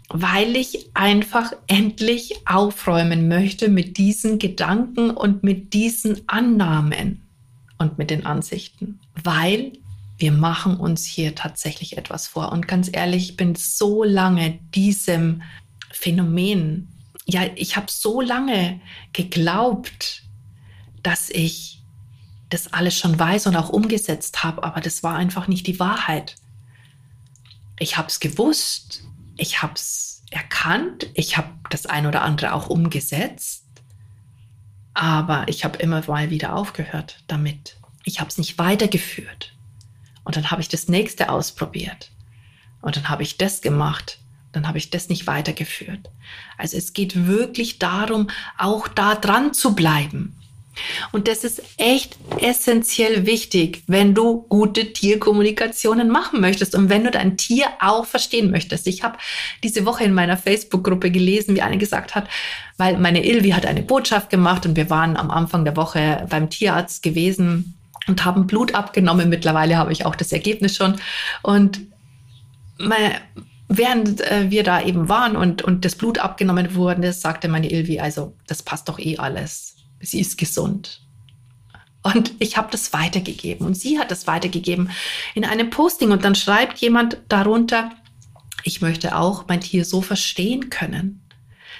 weil 0.08 0.56
ich 0.56 0.90
einfach 0.94 1.52
endlich 1.66 2.34
aufräumen 2.46 3.28
möchte 3.28 3.68
mit 3.68 3.98
diesen 3.98 4.38
Gedanken 4.38 5.10
und 5.10 5.42
mit 5.42 5.74
diesen 5.74 6.28
Annahmen 6.28 7.22
und 7.78 7.98
mit 7.98 8.10
den 8.10 8.24
Ansichten, 8.24 9.00
weil 9.22 9.72
wir 10.16 10.32
machen 10.32 10.76
uns 10.76 11.04
hier 11.04 11.34
tatsächlich 11.34 11.98
etwas 11.98 12.28
vor. 12.28 12.52
Und 12.52 12.68
ganz 12.68 12.88
ehrlich, 12.92 13.30
ich 13.30 13.36
bin 13.36 13.54
so 13.56 14.04
lange 14.04 14.60
diesem 14.74 15.42
Phänomen, 15.90 16.88
ja, 17.26 17.42
ich 17.56 17.76
habe 17.76 17.86
so 17.90 18.20
lange 18.20 18.80
geglaubt, 19.12 20.22
dass 21.02 21.30
ich 21.30 21.73
das 22.50 22.72
alles 22.72 22.96
schon 22.98 23.18
weiß 23.18 23.46
und 23.46 23.56
auch 23.56 23.70
umgesetzt 23.70 24.44
habe, 24.44 24.62
aber 24.64 24.80
das 24.80 25.02
war 25.02 25.16
einfach 25.16 25.48
nicht 25.48 25.66
die 25.66 25.80
Wahrheit. 25.80 26.36
Ich 27.78 27.96
habe 27.96 28.08
es 28.08 28.20
gewusst, 28.20 29.02
ich 29.36 29.62
habe 29.62 29.74
es 29.74 30.22
erkannt, 30.30 31.08
ich 31.14 31.36
habe 31.36 31.48
das 31.70 31.86
ein 31.86 32.06
oder 32.06 32.22
andere 32.22 32.52
auch 32.52 32.68
umgesetzt, 32.68 33.64
aber 34.94 35.46
ich 35.48 35.64
habe 35.64 35.78
immer 35.78 36.02
mal 36.06 36.30
wieder 36.30 36.54
aufgehört 36.54 37.22
damit. 37.26 37.76
Ich 38.04 38.20
habe 38.20 38.30
es 38.30 38.38
nicht 38.38 38.58
weitergeführt. 38.58 39.54
Und 40.24 40.36
dann 40.36 40.50
habe 40.50 40.62
ich 40.62 40.68
das 40.68 40.88
nächste 40.88 41.30
ausprobiert. 41.30 42.10
Und 42.80 42.96
dann 42.96 43.08
habe 43.08 43.22
ich 43.22 43.36
das 43.38 43.60
gemacht. 43.60 44.18
Dann 44.52 44.68
habe 44.68 44.78
ich 44.78 44.90
das 44.90 45.08
nicht 45.08 45.26
weitergeführt. 45.26 46.10
Also 46.56 46.76
es 46.76 46.92
geht 46.92 47.26
wirklich 47.26 47.78
darum, 47.78 48.28
auch 48.56 48.86
da 48.88 49.14
dran 49.16 49.52
zu 49.52 49.74
bleiben. 49.74 50.36
Und 51.12 51.28
das 51.28 51.44
ist 51.44 51.62
echt 51.76 52.16
essentiell 52.38 53.26
wichtig, 53.26 53.82
wenn 53.86 54.14
du 54.14 54.42
gute 54.48 54.92
Tierkommunikationen 54.92 56.10
machen 56.10 56.40
möchtest 56.40 56.74
und 56.74 56.88
wenn 56.88 57.04
du 57.04 57.10
dein 57.10 57.36
Tier 57.36 57.66
auch 57.80 58.06
verstehen 58.06 58.50
möchtest. 58.50 58.86
Ich 58.86 59.02
habe 59.02 59.18
diese 59.62 59.86
Woche 59.86 60.04
in 60.04 60.14
meiner 60.14 60.36
Facebook-Gruppe 60.36 61.10
gelesen, 61.10 61.54
wie 61.54 61.62
eine 61.62 61.78
gesagt 61.78 62.14
hat, 62.14 62.28
weil 62.76 62.98
meine 62.98 63.24
Ilvi 63.24 63.50
hat 63.50 63.66
eine 63.66 63.82
Botschaft 63.82 64.30
gemacht 64.30 64.66
und 64.66 64.76
wir 64.76 64.90
waren 64.90 65.16
am 65.16 65.30
Anfang 65.30 65.64
der 65.64 65.76
Woche 65.76 66.26
beim 66.28 66.50
Tierarzt 66.50 67.02
gewesen 67.02 67.78
und 68.06 68.24
haben 68.24 68.46
Blut 68.46 68.74
abgenommen. 68.74 69.28
Mittlerweile 69.28 69.76
habe 69.76 69.92
ich 69.92 70.04
auch 70.04 70.16
das 70.16 70.32
Ergebnis 70.32 70.76
schon. 70.76 70.96
Und 71.42 71.80
meine, 72.78 73.14
während 73.68 74.20
äh, 74.20 74.50
wir 74.50 74.62
da 74.62 74.82
eben 74.82 75.08
waren 75.08 75.36
und, 75.36 75.62
und 75.62 75.84
das 75.84 75.94
Blut 75.94 76.18
abgenommen 76.18 76.74
wurde, 76.74 77.12
sagte 77.12 77.48
meine 77.48 77.70
Ilvi, 77.70 78.00
also 78.00 78.34
das 78.46 78.62
passt 78.62 78.88
doch 78.88 78.98
eh 78.98 79.18
alles. 79.18 79.76
Sie 80.00 80.20
ist 80.20 80.38
gesund. 80.38 81.00
Und 82.02 82.34
ich 82.38 82.58
habe 82.58 82.70
das 82.70 82.92
weitergegeben 82.92 83.66
und 83.66 83.74
sie 83.74 83.98
hat 83.98 84.10
das 84.10 84.26
weitergegeben 84.26 84.90
in 85.34 85.46
einem 85.46 85.70
Posting 85.70 86.10
und 86.10 86.22
dann 86.22 86.34
schreibt 86.34 86.78
jemand 86.78 87.18
darunter, 87.28 87.92
ich 88.62 88.82
möchte 88.82 89.16
auch 89.16 89.46
mein 89.48 89.62
Tier 89.62 89.86
so 89.86 90.02
verstehen 90.02 90.68
können. 90.68 91.22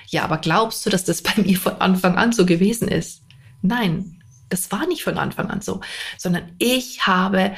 Ja, 0.09 0.25
aber 0.25 0.39
glaubst 0.39 0.85
du, 0.87 0.91
dass 0.91 1.05
das 1.05 1.23
bei 1.23 1.43
mir 1.43 1.59
von 1.59 1.75
Anfang 1.75 2.17
an 2.17 2.33
so 2.33 2.47
gewesen 2.47 2.89
ist? 2.89 3.23
Nein, 3.61 4.23
das 4.49 4.71
war 4.73 4.87
nicht 4.87 5.03
von 5.03 5.19
Anfang 5.19 5.51
an 5.51 5.61
so, 5.61 5.81
sondern 6.17 6.53
ich 6.59 7.07
habe 7.07 7.55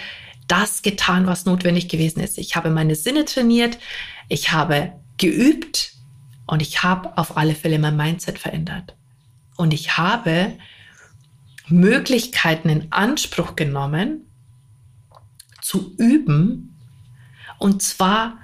das 0.49 0.83
getan, 0.83 1.27
was 1.27 1.45
notwendig 1.45 1.89
gewesen 1.89 2.21
ist. 2.21 2.39
Ich 2.39 2.57
habe 2.57 2.71
meine 2.71 2.95
Sinne 2.95 3.25
trainiert, 3.25 3.79
ich 4.29 4.53
habe 4.53 4.93
geübt 5.19 5.93
und 6.47 6.63
ich 6.63 6.83
habe 6.83 7.17
auf 7.17 7.37
alle 7.37 7.55
Fälle 7.55 7.79
mein 7.79 7.97
Mindset 7.97 8.39
verändert. 8.39 8.95
Und 9.57 9.73
ich 9.75 9.97
habe 9.97 10.53
Möglichkeiten 11.69 12.69
in 12.69 12.93
Anspruch 12.93 13.57
genommen, 13.57 14.23
zu 15.63 15.95
üben, 15.99 16.77
und 17.59 17.83
zwar 17.83 18.39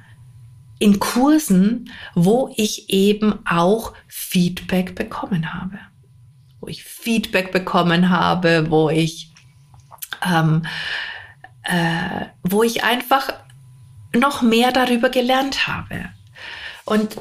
in 0.78 0.98
Kursen, 0.98 1.90
wo 2.14 2.52
ich 2.56 2.90
eben 2.90 3.46
auch 3.46 3.92
Feedback 4.08 4.94
bekommen 4.96 5.54
habe 5.54 5.78
wo 6.62 6.68
ich 6.68 6.84
Feedback 6.84 7.50
bekommen 7.52 8.08
habe, 8.08 8.70
wo 8.70 8.88
ich, 8.88 9.32
ähm, 10.24 10.62
äh, 11.64 12.26
wo 12.44 12.62
ich 12.62 12.84
einfach 12.84 13.32
noch 14.14 14.42
mehr 14.42 14.70
darüber 14.70 15.10
gelernt 15.10 15.66
habe. 15.66 16.10
Und 16.84 17.16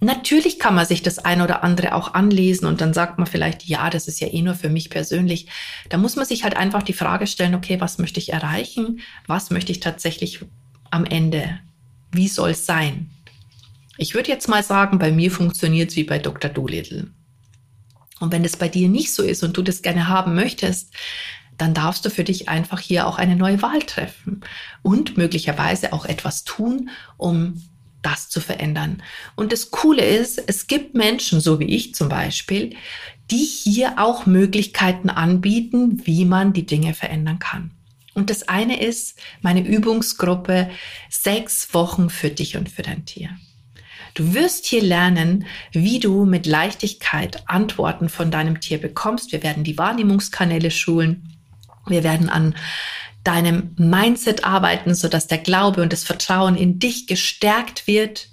natürlich 0.00 0.58
kann 0.58 0.74
man 0.74 0.86
sich 0.86 1.02
das 1.02 1.18
eine 1.18 1.44
oder 1.44 1.64
andere 1.64 1.94
auch 1.94 2.14
anlesen 2.14 2.66
und 2.66 2.80
dann 2.80 2.92
sagt 2.92 3.18
man 3.18 3.26
vielleicht, 3.26 3.64
ja, 3.64 3.90
das 3.90 4.08
ist 4.08 4.20
ja 4.20 4.28
eh 4.28 4.42
nur 4.42 4.54
für 4.54 4.68
mich 4.68 4.90
persönlich. 4.90 5.48
Da 5.88 5.96
muss 5.96 6.16
man 6.16 6.26
sich 6.26 6.44
halt 6.44 6.56
einfach 6.56 6.82
die 6.82 6.92
Frage 6.92 7.26
stellen, 7.26 7.54
okay, 7.54 7.80
was 7.80 7.98
möchte 7.98 8.20
ich 8.20 8.32
erreichen? 8.32 9.00
Was 9.26 9.50
möchte 9.50 9.72
ich 9.72 9.80
tatsächlich 9.80 10.40
am 10.90 11.04
Ende? 11.04 11.60
Wie 12.12 12.28
soll 12.28 12.50
es 12.50 12.66
sein? 12.66 13.10
Ich 13.98 14.14
würde 14.14 14.30
jetzt 14.30 14.48
mal 14.48 14.62
sagen, 14.62 14.98
bei 14.98 15.10
mir 15.10 15.30
funktioniert 15.30 15.90
es 15.90 15.96
wie 15.96 16.04
bei 16.04 16.18
Dr. 16.18 16.50
Doolittle. 16.50 17.08
Und 18.20 18.32
wenn 18.32 18.44
es 18.44 18.56
bei 18.56 18.68
dir 18.68 18.88
nicht 18.88 19.12
so 19.12 19.22
ist 19.22 19.42
und 19.42 19.56
du 19.56 19.62
das 19.62 19.82
gerne 19.82 20.08
haben 20.08 20.34
möchtest, 20.34 20.92
dann 21.58 21.74
darfst 21.74 22.04
du 22.04 22.10
für 22.10 22.24
dich 22.24 22.48
einfach 22.48 22.80
hier 22.80 23.06
auch 23.06 23.18
eine 23.18 23.36
neue 23.36 23.62
Wahl 23.62 23.80
treffen 23.80 24.42
und 24.82 25.16
möglicherweise 25.16 25.92
auch 25.92 26.04
etwas 26.04 26.44
tun, 26.44 26.90
um 27.16 27.62
das 28.06 28.28
zu 28.28 28.40
verändern. 28.40 29.02
Und 29.34 29.52
das 29.52 29.72
Coole 29.72 30.04
ist, 30.04 30.42
es 30.46 30.68
gibt 30.68 30.94
Menschen, 30.94 31.40
so 31.40 31.58
wie 31.58 31.74
ich 31.74 31.94
zum 31.94 32.08
Beispiel, 32.08 32.76
die 33.30 33.44
hier 33.44 33.94
auch 33.98 34.26
Möglichkeiten 34.26 35.10
anbieten, 35.10 36.02
wie 36.04 36.24
man 36.24 36.52
die 36.52 36.64
Dinge 36.66 36.94
verändern 36.94 37.40
kann. 37.40 37.72
Und 38.14 38.30
das 38.30 38.48
eine 38.48 38.80
ist 38.80 39.18
meine 39.42 39.66
Übungsgruppe 39.66 40.70
sechs 41.10 41.74
Wochen 41.74 42.08
für 42.08 42.30
dich 42.30 42.56
und 42.56 42.70
für 42.70 42.82
dein 42.82 43.04
Tier. 43.04 43.30
Du 44.14 44.32
wirst 44.32 44.64
hier 44.64 44.82
lernen, 44.82 45.44
wie 45.72 45.98
du 45.98 46.24
mit 46.24 46.46
Leichtigkeit 46.46 47.42
Antworten 47.46 48.08
von 48.08 48.30
deinem 48.30 48.60
Tier 48.60 48.80
bekommst. 48.80 49.32
Wir 49.32 49.42
werden 49.42 49.64
die 49.64 49.76
Wahrnehmungskanäle 49.76 50.70
schulen. 50.70 51.36
Wir 51.86 52.04
werden 52.04 52.30
an 52.30 52.54
deinem 53.26 53.74
Mindset 53.76 54.44
arbeiten, 54.44 54.94
sodass 54.94 55.26
der 55.26 55.38
Glaube 55.38 55.82
und 55.82 55.92
das 55.92 56.04
Vertrauen 56.04 56.56
in 56.56 56.78
dich 56.78 57.06
gestärkt 57.06 57.86
wird. 57.86 58.28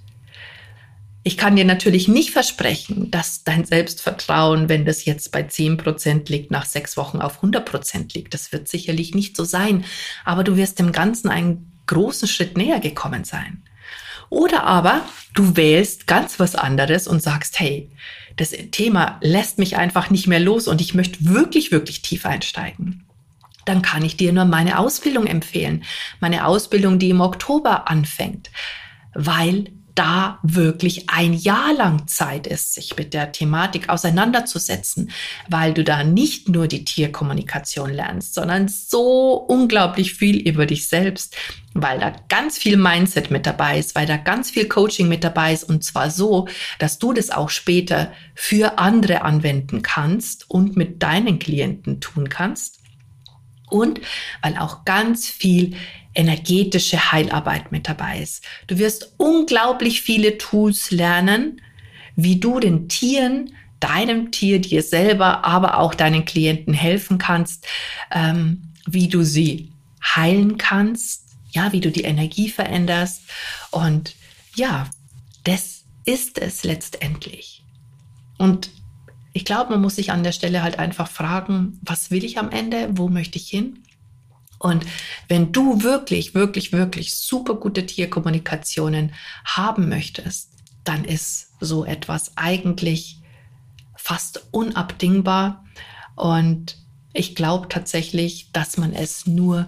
Ich 1.24 1.38
kann 1.38 1.56
dir 1.56 1.66
natürlich 1.66 2.08
nicht 2.08 2.32
versprechen, 2.32 3.10
dass 3.10 3.44
dein 3.44 3.66
Selbstvertrauen, 3.66 4.70
wenn 4.70 4.86
das 4.86 5.06
jetzt 5.06 5.32
bei 5.32 5.42
10% 5.42 6.30
liegt, 6.30 6.52
nach 6.52 6.66
sechs 6.66 6.98
Wochen 6.98 7.22
auf 7.22 7.42
100% 7.42 8.14
liegt. 8.14 8.34
Das 8.34 8.52
wird 8.52 8.68
sicherlich 8.68 9.16
nicht 9.16 9.38
so 9.38 9.46
sein, 9.46 9.86
aber 10.26 10.44
du 10.44 10.58
wirst 10.58 10.80
dem 10.80 10.92
Ganzen 10.92 11.30
einen 11.30 11.72
großen 11.88 12.28
Schritt 12.28 12.58
näher 12.58 12.80
gekommen 12.80 13.24
sein. 13.24 13.64
Oder 14.30 14.64
aber 14.64 15.02
du 15.34 15.56
wählst 15.56 16.08
ganz 16.08 16.40
was 16.40 16.56
anderes 16.56 17.08
und 17.08 17.22
sagst, 17.24 17.60
hey, 17.60 17.90
das 18.36 18.50
Thema 18.72 19.20
lässt 19.22 19.60
mich 19.60 19.78
einfach 19.78 20.10
nicht 20.10 20.28
mehr 20.28 20.40
los 20.40 20.68
und 20.68 20.82
ich 20.82 20.94
möchte 20.94 21.24
wirklich, 21.26 21.72
wirklich 21.72 22.02
tief 22.02 22.26
einsteigen 22.26 23.06
dann 23.66 23.82
kann 23.82 24.04
ich 24.04 24.18
dir 24.18 24.34
nur 24.34 24.46
meine 24.46 24.80
Ausbildung 24.80 25.28
empfehlen. 25.28 25.84
Meine 26.20 26.46
Ausbildung, 26.46 27.00
die 27.00 27.10
im 27.10 27.22
Oktober 27.22 27.90
anfängt, 27.90 28.50
weil 29.14 29.66
da 29.96 30.40
wirklich 30.42 31.10
ein 31.10 31.34
Jahr 31.34 31.74
lang 31.74 32.08
Zeit 32.08 32.48
ist, 32.48 32.74
sich 32.74 32.98
mit 32.98 33.14
der 33.14 33.32
Thematik 33.32 33.90
auseinanderzusetzen, 33.90 35.12
weil 35.50 35.74
du 35.74 35.84
da 35.84 36.04
nicht 36.04 36.50
nur 36.50 36.68
die 36.68 36.84
Tierkommunikation 36.84 37.92
lernst, 37.92 38.34
sondern 38.34 38.68
so 38.68 39.34
unglaublich 39.34 40.16
viel 40.16 40.38
über 40.48 40.66
dich 40.66 40.90
selbst, 40.90 41.36
weil 41.74 42.00
da 42.00 42.14
ganz 42.28 42.58
viel 42.58 42.78
Mindset 42.78 43.30
mit 43.30 43.46
dabei 43.46 43.78
ist, 43.78 43.94
weil 43.94 44.08
da 44.08 44.18
ganz 44.18 44.50
viel 44.50 44.68
Coaching 44.68 45.08
mit 45.08 45.24
dabei 45.24 45.54
ist. 45.54 45.64
Und 45.64 45.84
zwar 45.84 46.10
so, 46.10 46.48
dass 46.80 46.98
du 46.98 47.14
das 47.14 47.30
auch 47.30 47.50
später 47.50 48.12
für 48.34 48.80
andere 48.80 49.22
anwenden 49.22 49.84
kannst 49.84 50.50
und 50.50 50.76
mit 50.76 51.04
deinen 51.04 51.38
Klienten 51.38 52.02
tun 52.02 52.30
kannst 52.30 52.83
und 53.74 54.00
weil 54.42 54.58
auch 54.58 54.86
ganz 54.86 55.28
viel 55.28 55.76
energetische 56.14 57.12
Heilarbeit 57.12 57.72
mit 57.72 57.90
dabei 57.90 58.20
ist. 58.20 58.44
Du 58.68 58.78
wirst 58.78 59.16
unglaublich 59.18 60.02
viele 60.02 60.38
Tools 60.38 60.92
lernen, 60.92 61.60
wie 62.16 62.40
du 62.40 62.60
den 62.60 62.88
Tieren, 62.88 63.56
deinem 63.80 64.32
Tier, 64.32 64.62
dir 64.62 64.84
selber, 64.84 65.44
aber 65.44 65.80
auch 65.80 65.96
deinen 65.96 66.24
Klienten 66.24 66.74
helfen 66.74 67.18
kannst, 67.18 67.66
ähm, 68.12 68.72
wie 68.86 69.08
du 69.08 69.24
sie 69.24 69.72
heilen 70.04 70.58
kannst, 70.58 71.24
ja, 71.52 71.72
wie 71.74 71.82
du 71.82 71.92
die 71.92 72.04
Energie 72.04 72.50
veränderst. 72.50 73.24
Und 73.72 74.16
ja, 74.56 74.88
das 75.44 75.84
ist 76.06 76.40
es 76.40 76.64
letztendlich. 76.64 77.64
Und 78.38 78.70
ich 79.34 79.46
glaube, 79.46 79.72
man 79.72 79.82
muss 79.82 79.96
sich 79.96 80.12
an 80.12 80.24
der 80.24 80.32
Stelle 80.32 80.62
halt 80.62 80.80
einfach 80.80 81.10
fragen, 81.10 81.80
was 81.82 82.12
will 82.12 82.24
ich 82.24 82.38
am 82.38 82.52
Ende? 82.52 82.90
Wo 82.92 83.10
möchte 83.10 83.38
ich 83.38 83.50
hin? 83.50 83.84
Und 84.60 84.86
wenn 85.28 85.52
du 85.52 85.84
wirklich, 85.84 86.34
wirklich, 86.36 86.72
wirklich 86.72 87.16
super 87.16 87.56
gute 87.56 87.86
Tierkommunikationen 87.86 89.14
haben 89.44 89.90
möchtest, 89.90 90.52
dann 90.84 91.04
ist 91.04 91.52
so 91.60 91.84
etwas 91.84 92.38
eigentlich 92.38 93.20
fast 93.96 94.48
unabdingbar. 94.52 95.66
Und 96.16 96.78
ich 97.14 97.36
glaube 97.36 97.68
tatsächlich, 97.70 98.52
dass 98.54 98.78
man 98.78 98.94
es 98.94 99.26
nur 99.26 99.68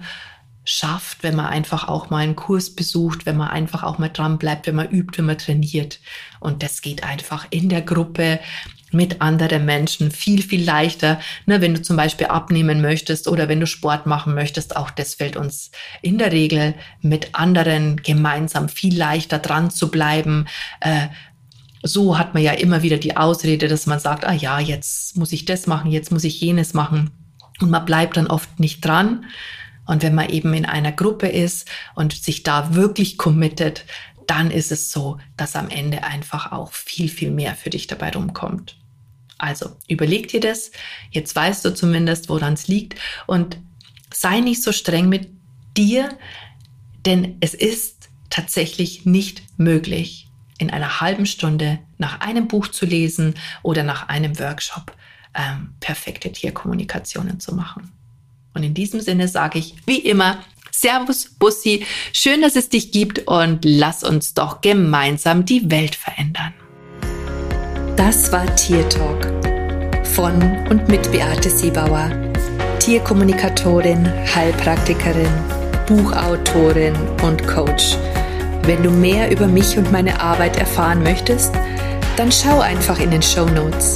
schafft, 0.63 1.23
wenn 1.23 1.35
man 1.35 1.45
einfach 1.45 1.87
auch 1.87 2.09
mal 2.09 2.19
einen 2.19 2.35
Kurs 2.35 2.75
besucht, 2.75 3.25
wenn 3.25 3.37
man 3.37 3.49
einfach 3.49 3.83
auch 3.83 3.97
mal 3.97 4.09
dran 4.09 4.37
bleibt, 4.39 4.65
wenn 4.65 4.75
man 4.75 4.89
übt, 4.89 5.17
wenn 5.17 5.25
man 5.25 5.37
trainiert. 5.37 5.99
Und 6.39 6.63
das 6.63 6.81
geht 6.81 7.03
einfach 7.03 7.47
in 7.51 7.69
der 7.69 7.81
Gruppe 7.81 8.39
mit 8.91 9.21
anderen 9.21 9.65
Menschen 9.65 10.11
viel, 10.11 10.41
viel 10.41 10.63
leichter. 10.63 11.19
Ne, 11.45 11.61
wenn 11.61 11.73
du 11.73 11.81
zum 11.81 11.97
Beispiel 11.97 12.27
abnehmen 12.27 12.81
möchtest 12.81 13.27
oder 13.27 13.47
wenn 13.49 13.59
du 13.59 13.67
Sport 13.67 14.05
machen 14.05 14.33
möchtest, 14.33 14.75
auch 14.75 14.91
das 14.91 15.15
fällt 15.15 15.35
uns 15.35 15.71
in 16.01 16.17
der 16.17 16.31
Regel 16.31 16.75
mit 17.01 17.29
anderen 17.33 17.97
gemeinsam 17.97 18.69
viel 18.69 18.97
leichter 18.97 19.39
dran 19.39 19.71
zu 19.71 19.89
bleiben. 19.89 20.45
Äh, 20.79 21.07
so 21.83 22.17
hat 22.17 22.33
man 22.33 22.41
ja 22.41 22.51
immer 22.51 22.81
wieder 22.81 22.97
die 22.97 23.15
Ausrede, 23.15 23.67
dass 23.67 23.85
man 23.85 23.99
sagt, 23.99 24.25
ah 24.25 24.33
ja, 24.33 24.59
jetzt 24.59 25.17
muss 25.17 25.31
ich 25.31 25.45
das 25.45 25.67
machen, 25.67 25.91
jetzt 25.91 26.11
muss 26.11 26.23
ich 26.23 26.41
jenes 26.41 26.73
machen. 26.73 27.11
Und 27.61 27.69
man 27.69 27.85
bleibt 27.85 28.17
dann 28.17 28.27
oft 28.27 28.59
nicht 28.59 28.83
dran. 28.83 29.25
Und 29.85 30.01
wenn 30.01 30.15
man 30.15 30.29
eben 30.29 30.53
in 30.53 30.65
einer 30.65 30.91
Gruppe 30.91 31.27
ist 31.27 31.69
und 31.93 32.13
sich 32.13 32.41
da 32.41 32.73
wirklich 32.73 33.17
committet, 33.17 33.85
dann 34.27 34.51
ist 34.51 34.71
es 34.71 34.91
so, 34.91 35.17
dass 35.37 35.55
am 35.55 35.69
Ende 35.69 36.03
einfach 36.03 36.51
auch 36.51 36.71
viel, 36.71 37.09
viel 37.09 37.31
mehr 37.31 37.55
für 37.55 37.69
dich 37.69 37.87
dabei 37.87 38.11
rumkommt. 38.11 38.77
Also 39.37 39.77
überleg 39.87 40.29
dir 40.29 40.39
das. 40.39 40.71
Jetzt 41.11 41.35
weißt 41.35 41.65
du 41.65 41.73
zumindest, 41.73 42.29
woran 42.29 42.53
es 42.53 42.67
liegt. 42.67 42.99
Und 43.27 43.57
sei 44.13 44.39
nicht 44.39 44.63
so 44.63 44.71
streng 44.71 45.09
mit 45.09 45.29
dir, 45.75 46.09
denn 47.05 47.37
es 47.41 47.53
ist 47.53 48.09
tatsächlich 48.29 49.05
nicht 49.05 49.43
möglich, 49.57 50.29
in 50.57 50.69
einer 50.71 51.01
halben 51.01 51.25
Stunde 51.25 51.79
nach 51.97 52.21
einem 52.21 52.47
Buch 52.47 52.69
zu 52.69 52.85
lesen 52.85 53.35
oder 53.61 53.83
nach 53.83 54.07
einem 54.07 54.39
Workshop 54.39 54.95
ähm, 55.33 55.73
perfekte 55.81 56.31
Tierkommunikationen 56.31 57.39
zu 57.39 57.53
machen. 57.53 57.91
Und 58.53 58.63
in 58.63 58.73
diesem 58.73 59.01
Sinne 59.01 59.27
sage 59.27 59.59
ich 59.59 59.75
wie 59.85 59.99
immer, 59.99 60.39
Servus, 60.81 61.29
Bussi, 61.39 61.85
schön, 62.11 62.41
dass 62.41 62.57
es 62.57 62.67
dich 62.67 62.91
gibt 62.91 63.27
und 63.27 63.63
lass 63.63 64.03
uns 64.03 64.33
doch 64.33 64.59
gemeinsam 64.59 65.45
die 65.45 65.71
Welt 65.71 65.95
verändern. 65.95 66.53
Das 67.95 68.31
war 68.33 68.53
Tier 68.57 68.87
Talk 68.89 69.25
von 70.03 70.33
und 70.69 70.87
mit 70.89 71.09
Beate 71.13 71.49
Siebauer, 71.49 72.11
Tierkommunikatorin, 72.79 74.05
Heilpraktikerin, 74.35 75.31
Buchautorin 75.87 76.95
und 77.23 77.47
Coach. 77.47 77.95
Wenn 78.63 78.83
du 78.83 78.91
mehr 78.91 79.31
über 79.31 79.47
mich 79.47 79.77
und 79.77 79.93
meine 79.93 80.19
Arbeit 80.19 80.57
erfahren 80.57 81.01
möchtest, 81.03 81.53
dann 82.17 82.31
schau 82.31 82.59
einfach 82.59 82.99
in 82.99 83.11
den 83.11 83.21
Show 83.21 83.45
Notes. 83.45 83.95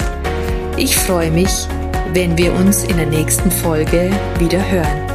Ich 0.77 0.95
freue 0.95 1.31
mich, 1.31 1.67
wenn 2.13 2.37
wir 2.37 2.53
uns 2.53 2.85
in 2.85 2.95
der 2.95 3.07
nächsten 3.07 3.51
Folge 3.51 4.11
wieder 4.39 4.65
hören. 4.71 5.08